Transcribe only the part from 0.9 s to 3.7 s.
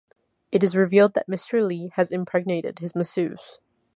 that Mr Li has impregnated his masseuse.